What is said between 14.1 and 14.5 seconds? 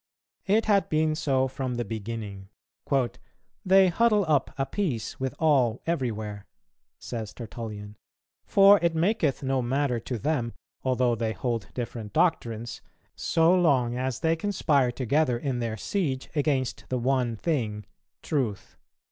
they